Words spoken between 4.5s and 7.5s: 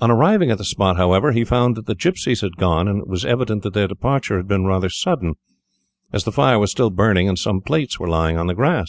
rather sudden, as the fire was still burning, and